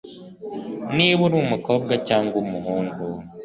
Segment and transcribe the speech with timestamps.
[0.95, 3.01] niba uri umukobwa cyangwa umuhungu